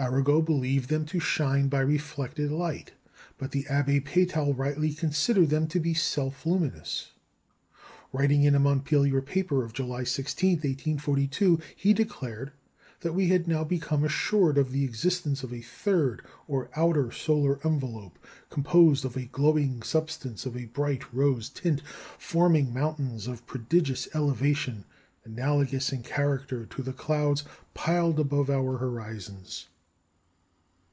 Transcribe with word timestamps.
Arago 0.00 0.40
believed 0.40 0.90
them 0.90 1.04
to 1.06 1.18
shine 1.18 1.66
by 1.66 1.80
reflected 1.80 2.52
light, 2.52 2.92
but 3.36 3.50
the 3.50 3.64
Abbé 3.64 4.00
Peytal 4.04 4.56
rightly 4.56 4.92
considered 4.92 5.50
them 5.50 5.66
to 5.66 5.80
be 5.80 5.92
self 5.92 6.46
luminous. 6.46 7.10
Writing 8.12 8.44
in 8.44 8.54
a 8.54 8.60
Montpellier 8.60 9.20
paper 9.20 9.64
of 9.64 9.72
July 9.72 10.04
16, 10.04 10.50
1842, 10.50 11.58
he 11.74 11.92
declared 11.92 12.52
that 13.00 13.12
we 13.12 13.26
had 13.30 13.48
now 13.48 13.64
become 13.64 14.04
assured 14.04 14.56
of 14.56 14.70
the 14.70 14.84
existence 14.84 15.42
of 15.42 15.52
a 15.52 15.60
third 15.62 16.22
or 16.46 16.70
outer 16.76 17.10
solar 17.10 17.58
envelope, 17.66 18.20
composed 18.50 19.04
of 19.04 19.16
a 19.16 19.24
glowing 19.24 19.82
substance 19.82 20.46
of 20.46 20.56
a 20.56 20.66
bright 20.66 21.12
rose 21.12 21.48
tint, 21.48 21.82
forming 22.16 22.72
mountains 22.72 23.26
of 23.26 23.44
prodigious 23.48 24.06
elevation, 24.14 24.84
analogous 25.24 25.92
in 25.92 26.04
character 26.04 26.64
to 26.66 26.82
the 26.84 26.92
clouds 26.92 27.42
piled 27.74 28.20
above 28.20 28.48
our 28.48 28.76
horizons. 28.78 29.66